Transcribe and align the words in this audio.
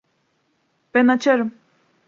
Ben 0.93 1.07
açarım. 1.07 1.51